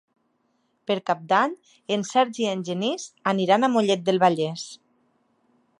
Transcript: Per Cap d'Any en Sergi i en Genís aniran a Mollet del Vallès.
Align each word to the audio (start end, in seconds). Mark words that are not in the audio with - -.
Per 0.91 0.95
Cap 1.09 1.19
d'Any 1.33 1.53
en 1.97 2.07
Sergi 2.13 2.43
i 2.45 2.49
en 2.53 2.65
Genís 2.71 3.07
aniran 3.35 3.67
a 3.67 3.71
Mollet 3.77 4.05
del 4.11 4.23
Vallès. 4.27 4.67